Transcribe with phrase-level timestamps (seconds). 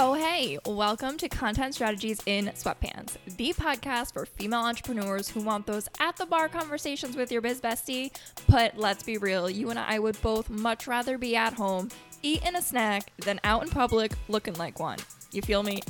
[0.00, 5.66] Oh, hey, welcome to Content Strategies in Sweatpants, the podcast for female entrepreneurs who want
[5.66, 8.12] those at the bar conversations with your biz bestie.
[8.48, 11.88] But let's be real, you and I would both much rather be at home,
[12.22, 15.00] eating a snack, than out in public looking like one.
[15.32, 15.82] You feel me?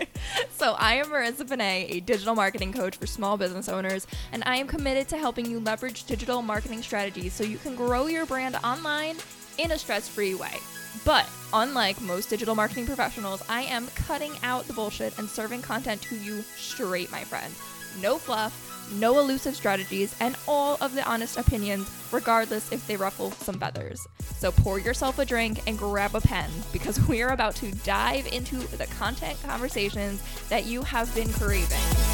[0.56, 4.56] so, I am Marissa Panay, a digital marketing coach for small business owners, and I
[4.56, 8.56] am committed to helping you leverage digital marketing strategies so you can grow your brand
[8.64, 9.16] online
[9.58, 10.56] in a stress free way.
[11.04, 16.02] But unlike most digital marketing professionals, I am cutting out the bullshit and serving content
[16.02, 17.52] to you straight, my friend.
[18.00, 23.30] No fluff, no elusive strategies, and all of the honest opinions, regardless if they ruffle
[23.32, 24.06] some feathers.
[24.38, 28.26] So pour yourself a drink and grab a pen because we are about to dive
[28.32, 32.09] into the content conversations that you have been craving.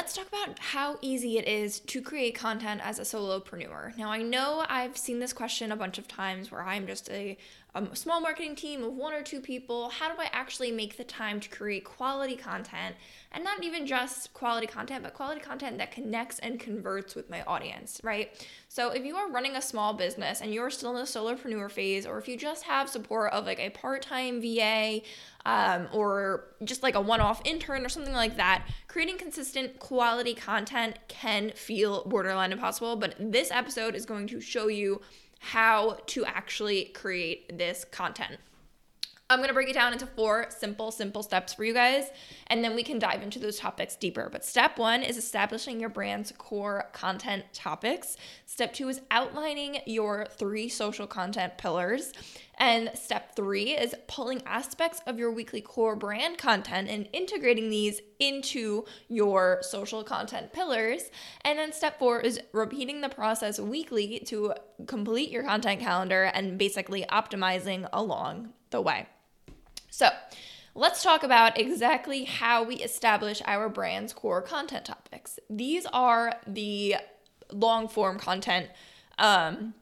[0.00, 3.94] Let's talk about how easy it is to create content as a solopreneur.
[3.98, 7.36] Now, I know I've seen this question a bunch of times where I'm just a,
[7.74, 9.90] a, small marketing team of one or two people.
[9.90, 12.96] How do I actually make the time to create quality content?
[13.32, 17.42] And not even just quality content, but quality content that connects and converts with my
[17.42, 18.30] audience, right?
[18.68, 22.06] So, if you are running a small business and you're still in the solopreneur phase,
[22.06, 25.02] or if you just have support of like a part time VA,
[25.46, 30.34] um, or just like a one off intern or something like that, creating consistent quality
[30.34, 32.96] content can feel borderline impossible.
[32.96, 35.00] But this episode is going to show you
[35.40, 38.38] how to actually create this content.
[39.30, 42.10] I'm going to break it down into four simple, simple steps for you guys,
[42.48, 44.28] and then we can dive into those topics deeper.
[44.30, 48.16] But step one is establishing your brand's core content topics.
[48.44, 52.12] Step two is outlining your three social content pillars.
[52.60, 58.02] And step three is pulling aspects of your weekly core brand content and integrating these
[58.18, 61.10] into your social content pillars.
[61.40, 64.52] And then step four is repeating the process weekly to
[64.86, 69.08] complete your content calendar and basically optimizing along the way.
[69.88, 70.10] So,
[70.74, 75.38] let's talk about exactly how we establish our brand's core content topics.
[75.48, 76.96] These are the
[77.50, 78.68] long form content
[79.18, 79.74] um,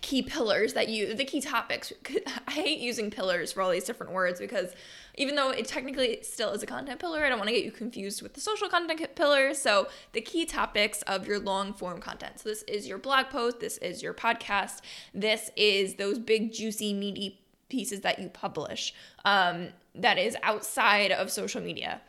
[0.00, 1.92] key pillars that you the key topics
[2.48, 4.72] i hate using pillars for all these different words because
[5.14, 7.70] even though it technically still is a content pillar i don't want to get you
[7.70, 12.38] confused with the social content pillar so the key topics of your long form content
[12.38, 14.80] so this is your blog post this is your podcast
[15.14, 21.30] this is those big juicy meaty pieces that you publish um, that is outside of
[21.30, 22.00] social media.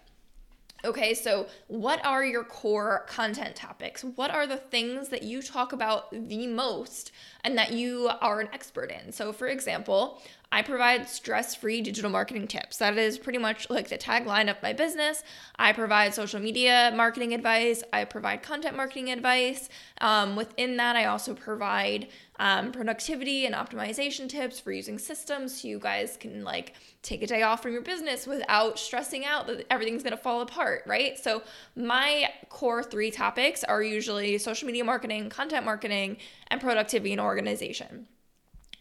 [0.86, 4.04] Okay, so what are your core content topics?
[4.04, 7.12] What are the things that you talk about the most
[7.44, 9.12] and that you are an expert in?
[9.12, 12.78] So, for example, I provide stress free digital marketing tips.
[12.78, 15.24] That is pretty much like the tagline of my business.
[15.58, 19.68] I provide social media marketing advice, I provide content marketing advice.
[20.00, 22.08] Um, within that, I also provide
[22.40, 27.28] um, productivity and optimization tips for using systems so you guys can like take a
[27.28, 31.18] day off from your business without stressing out that everything's gonna fall apart, right?
[31.18, 31.42] So,
[31.76, 38.08] my core three topics are usually social media marketing, content marketing, and productivity and organization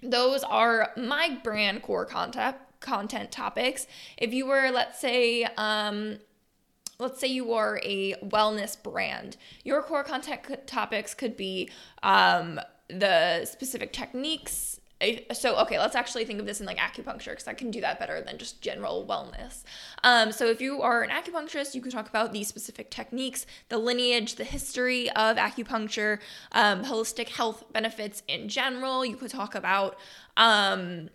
[0.02, 3.86] those are my brand core content content topics.
[4.16, 6.18] If you were, let's say, um,
[6.98, 11.70] let's say you are a wellness brand, your core content topics could be
[12.02, 14.80] um, the specific techniques
[15.32, 17.98] so okay let's actually think of this in like acupuncture because i can do that
[17.98, 19.62] better than just general wellness.
[20.02, 23.76] Um, so if you are an acupuncturist you can talk about these specific techniques the
[23.76, 26.18] lineage the history of acupuncture
[26.52, 29.04] um, holistic health benefits in general.
[29.04, 29.98] You could talk about
[30.36, 31.10] um,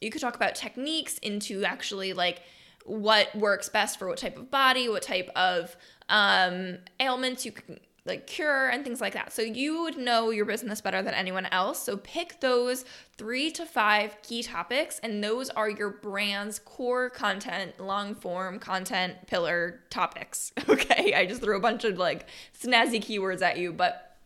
[0.00, 2.42] you could talk about techniques into actually like
[2.84, 5.76] what works best for what type of body what type of
[6.08, 9.32] um, ailments you can like cure and things like that.
[9.32, 11.82] So you would know your business better than anyone else.
[11.82, 12.84] So pick those
[13.18, 19.26] three to five key topics, and those are your brand's core content, long form content
[19.26, 20.52] pillar topics.
[20.76, 22.26] Okay, I just threw a bunch of like
[22.60, 24.16] snazzy keywords at you, but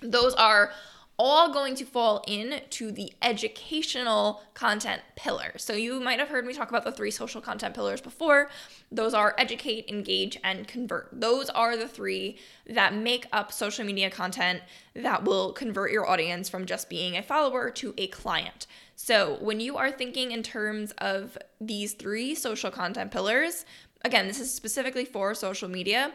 [0.00, 0.70] those are
[1.18, 5.52] all going to fall into the educational content pillar.
[5.56, 8.50] So you might have heard me talk about the three social content pillars before.
[8.92, 11.08] Those are educate, engage, and convert.
[11.12, 14.62] Those are the three that make up social media content
[14.94, 18.66] that will convert your audience from just being a follower to a client.
[18.94, 23.64] So when you are thinking in terms of these three social content pillars,
[24.04, 26.12] again, this is specifically for social media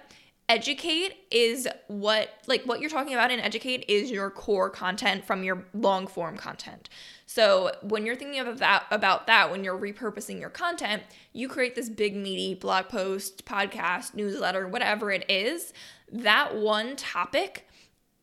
[0.51, 5.45] educate is what like what you're talking about in educate is your core content from
[5.45, 6.89] your long form content.
[7.25, 11.75] So when you're thinking about that about that when you're repurposing your content, you create
[11.75, 15.71] this big meaty blog post, podcast, newsletter, whatever it is,
[16.11, 17.65] that one topic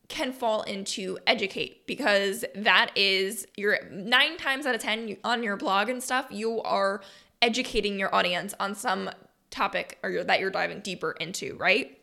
[0.07, 5.57] can fall into educate because that is your 9 times out of 10 on your
[5.57, 7.01] blog and stuff, you are
[7.41, 9.09] educating your audience on some
[9.49, 11.98] topic or that you're diving deeper into, right?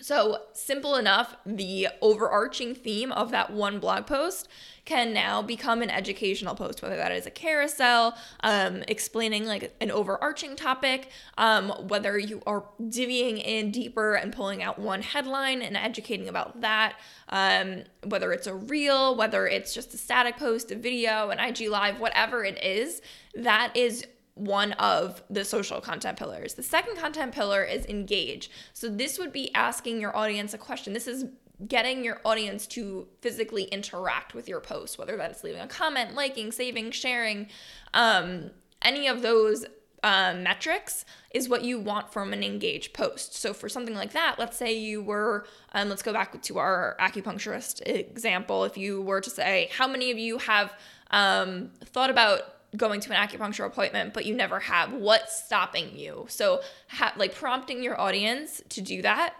[0.00, 4.48] So, simple enough, the overarching theme of that one blog post
[4.86, 9.90] can now become an educational post, whether that is a carousel, um, explaining like an
[9.90, 15.76] overarching topic, um, whether you are divvying in deeper and pulling out one headline and
[15.76, 16.94] educating about that,
[17.28, 21.68] um, whether it's a reel, whether it's just a static post, a video, an IG
[21.68, 23.02] live, whatever it is,
[23.34, 24.06] that is
[24.40, 26.54] one of the social content pillars.
[26.54, 28.50] The second content pillar is engage.
[28.72, 30.94] So this would be asking your audience a question.
[30.94, 31.26] This is
[31.68, 36.50] getting your audience to physically interact with your post, whether that's leaving a comment, liking,
[36.52, 37.48] saving, sharing,
[37.92, 38.50] um,
[38.80, 39.66] any of those
[40.02, 41.04] um, metrics
[41.34, 43.34] is what you want from an engaged post.
[43.34, 46.96] So for something like that, let's say you were, um, let's go back to our
[46.98, 48.64] acupuncturist example.
[48.64, 50.72] If you were to say, how many of you have
[51.10, 54.92] um, thought about going to an acupuncture appointment but you never have.
[54.92, 56.26] What's stopping you?
[56.28, 59.34] So ha- like prompting your audience to do that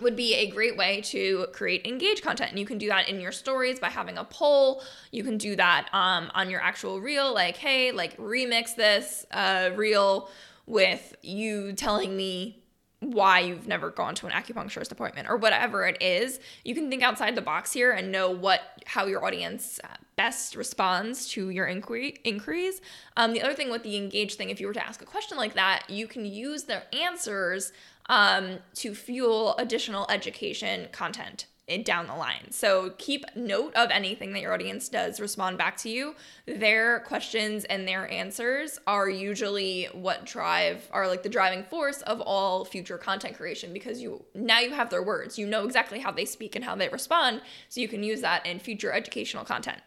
[0.00, 2.50] would be a great way to create engage content.
[2.50, 4.82] And you can do that in your stories by having a poll.
[5.12, 9.70] You can do that um, on your actual reel like hey like remix this uh,
[9.74, 10.28] reel
[10.66, 12.63] with you telling me
[13.12, 16.40] why you've never gone to an acupuncturist appointment or whatever it is.
[16.64, 19.80] You can think outside the box here and know what how your audience
[20.16, 22.80] best responds to your inquiry inquiries
[23.16, 25.36] um, the other thing with the engage thing if you were to ask a question
[25.36, 27.72] like that you can use their answers
[28.08, 31.46] um, to fuel additional education content
[31.84, 32.50] down the line.
[32.50, 36.14] So keep note of anything that your audience does respond back to you.
[36.46, 42.20] Their questions and their answers are usually what drive are like the driving force of
[42.20, 45.38] all future content creation because you now you have their words.
[45.38, 47.40] You know exactly how they speak and how they respond,
[47.70, 49.80] so you can use that in future educational content.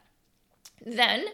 [0.84, 1.26] Then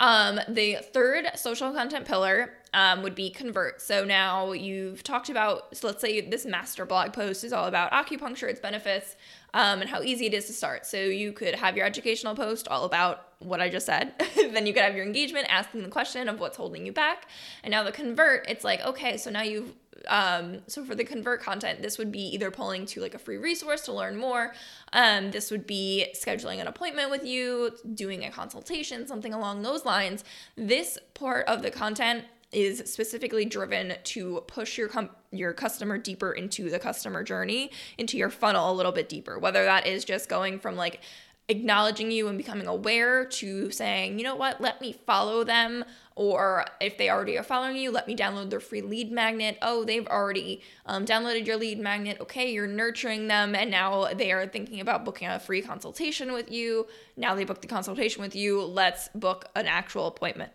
[0.00, 3.80] um, the third social content pillar um, would be convert.
[3.80, 7.92] So now you've talked about, so let's say this master blog post is all about
[7.92, 9.16] acupuncture, its benefits,
[9.54, 10.86] um, and how easy it is to start.
[10.86, 14.14] So you could have your educational post all about what I just said.
[14.36, 17.28] then you could have your engagement asking the question of what's holding you back.
[17.62, 19.72] And now the convert, it's like, okay, so now you've
[20.06, 23.36] um, so for the convert content, this would be either pulling to like a free
[23.36, 24.54] resource to learn more.
[24.92, 29.84] Um, this would be scheduling an appointment with you, doing a consultation, something along those
[29.84, 30.24] lines.
[30.56, 36.32] This part of the content is specifically driven to push your com- your customer deeper
[36.32, 39.38] into the customer journey, into your funnel a little bit deeper.
[39.38, 41.00] Whether that is just going from like
[41.48, 45.84] acknowledging you and becoming aware to saying, you know what, let me follow them.
[46.14, 49.56] Or if they already are following you, let me download their free lead magnet.
[49.62, 52.18] Oh, they've already um, downloaded your lead magnet.
[52.20, 56.50] Okay, you're nurturing them, and now they are thinking about booking a free consultation with
[56.50, 56.88] you.
[57.16, 58.60] Now they booked the consultation with you.
[58.60, 60.50] Let's book an actual appointment.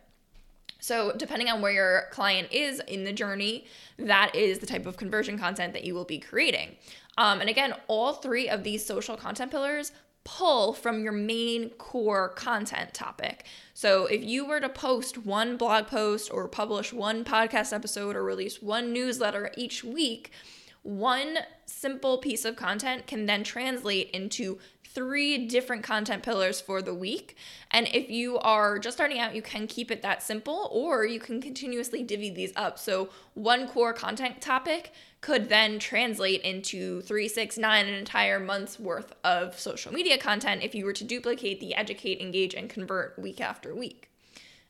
[0.83, 4.97] So, depending on where your client is in the journey, that is the type of
[4.97, 6.75] conversion content that you will be creating.
[7.18, 9.94] Um, and again, all three of these social content pillars
[10.25, 13.45] pull from your main core content topic.
[13.74, 18.24] So, if you were to post one blog post or publish one podcast episode or
[18.25, 20.31] release one newsletter each week,
[20.81, 24.60] one simple piece of content can then translate into
[24.93, 27.35] three different content pillars for the week.
[27.71, 31.19] And if you are just starting out, you can keep it that simple or you
[31.19, 32.77] can continuously divvy these up.
[32.77, 38.79] So, one core content topic could then translate into three, six, nine, an entire month's
[38.79, 43.17] worth of social media content if you were to duplicate the educate, engage, and convert
[43.17, 44.12] week after week.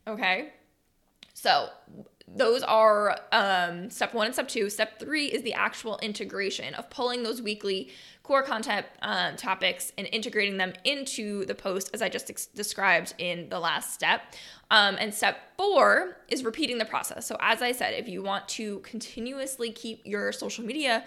[0.08, 0.50] Okay.
[1.34, 1.70] So,
[2.28, 4.70] those are um, step one and step two.
[4.70, 7.90] Step three is the actual integration of pulling those weekly
[8.24, 13.14] core content um, topics and integrating them into the post, as I just ex- described
[13.18, 14.22] in the last step.
[14.72, 17.28] Um, and step four is repeating the process.
[17.28, 21.04] So, as I said, if you want to continuously keep your social media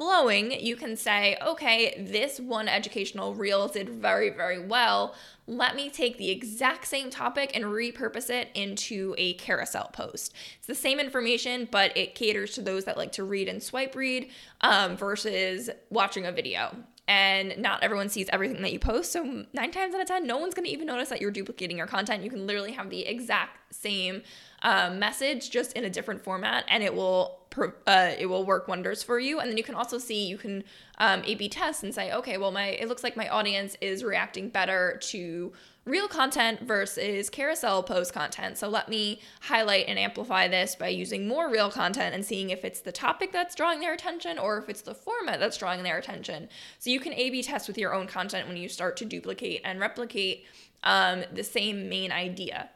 [0.00, 5.14] flowing, you can say, okay, this one educational reel did very, very well.
[5.46, 10.32] Let me take the exact same topic and repurpose it into a carousel post.
[10.56, 13.94] It's the same information, but it caters to those that like to read and swipe
[13.94, 14.30] read
[14.62, 16.74] um, versus watching a video.
[17.10, 19.10] And not everyone sees everything that you post.
[19.10, 21.88] So, nine times out of 10, no one's to even notice that you're duplicating your
[21.88, 22.22] content.
[22.22, 24.22] You can literally have the exact same
[24.62, 27.38] um, message just in a different format and it will
[27.86, 30.62] uh, it will work wonders for you and then you can also see you can
[30.98, 34.04] um, a b test and say okay well my it looks like my audience is
[34.04, 35.52] reacting better to
[35.84, 38.58] reel content versus carousel post content.
[38.58, 42.64] So let me highlight and amplify this by using more reel content and seeing if
[42.64, 45.98] it's the topic that's drawing their attention or if it's the format that's drawing their
[45.98, 46.48] attention.
[46.78, 49.62] So you can a b test with your own content when you start to duplicate
[49.64, 50.44] and replicate
[50.84, 52.70] um, the same main idea.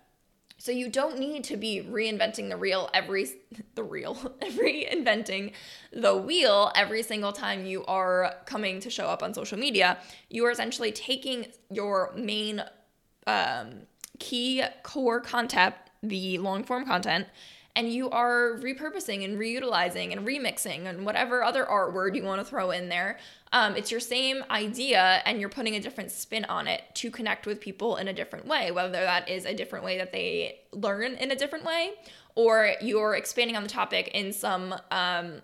[0.56, 3.26] So you don't need to be reinventing the reel every
[3.74, 5.52] the reel every inventing
[5.92, 9.98] the wheel every single time you are coming to show up on social media.
[10.30, 12.62] You are essentially taking your main
[13.26, 13.82] um,
[14.18, 17.26] key core content, the long form content,
[17.76, 22.40] and you are repurposing and reutilizing and remixing and whatever other art word you want
[22.40, 23.18] to throw in there.
[23.52, 27.46] Um, it's your same idea, and you're putting a different spin on it to connect
[27.46, 31.14] with people in a different way, whether that is a different way that they learn
[31.14, 31.92] in a different way,
[32.34, 35.40] or you're expanding on the topic in some um,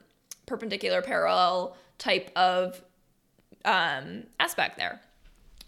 [0.46, 2.80] perpendicular parallel type of
[3.64, 5.00] um, aspect there.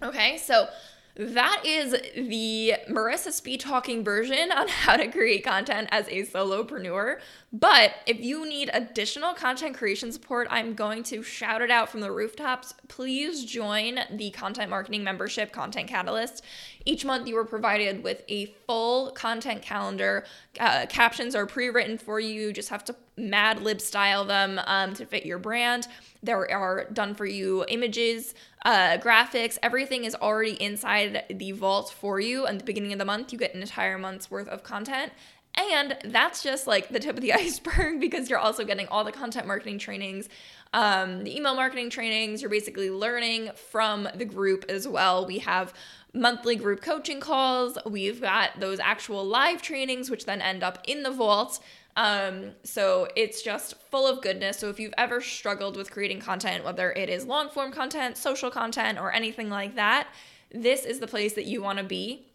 [0.02, 0.66] Okay, so
[1.14, 7.18] that is the Marissa Speed talking version on how to create content as a solopreneur.
[7.52, 12.00] But if you need additional content creation support, I'm going to shout it out from
[12.00, 12.72] the rooftops.
[12.88, 16.42] Please join the content marketing membership, Content Catalyst.
[16.86, 20.24] Each month, you are provided with a full content calendar.
[20.58, 24.60] Uh, captions are pre written for you, you just have to mad lib style them
[24.66, 25.86] um, to fit your brand.
[26.22, 32.20] There are done for you images, uh, graphics, everything is already inside the vault for
[32.20, 32.46] you.
[32.46, 35.12] And the beginning of the month, you get an entire month's worth of content.
[35.54, 39.12] And that's just like the tip of the iceberg because you're also getting all the
[39.12, 40.28] content marketing trainings,
[40.72, 42.40] um, the email marketing trainings.
[42.40, 45.26] You're basically learning from the group as well.
[45.26, 45.74] We have
[46.14, 51.02] monthly group coaching calls, we've got those actual live trainings, which then end up in
[51.02, 51.58] the vault.
[51.96, 54.58] Um, so it's just full of goodness.
[54.58, 58.50] So if you've ever struggled with creating content, whether it is long form content, social
[58.50, 60.08] content, or anything like that,
[60.50, 62.26] this is the place that you want to be.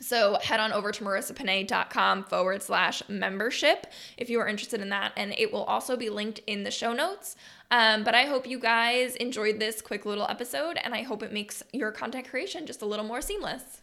[0.00, 5.12] So head on over to marissapanay.com forward slash membership if you are interested in that.
[5.16, 7.36] And it will also be linked in the show notes.
[7.70, 11.32] Um, but I hope you guys enjoyed this quick little episode and I hope it
[11.32, 13.81] makes your content creation just a little more seamless.